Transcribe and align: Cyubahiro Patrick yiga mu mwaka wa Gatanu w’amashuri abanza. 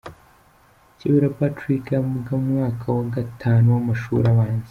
Cyubahiro 0.97 1.29
Patrick 1.37 1.85
yiga 1.93 2.33
mu 2.39 2.39
mwaka 2.47 2.85
wa 2.97 3.05
Gatanu 3.15 3.65
w’amashuri 3.75 4.25
abanza. 4.33 4.59